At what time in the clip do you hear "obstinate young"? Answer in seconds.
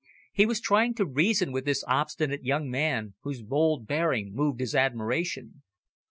1.87-2.71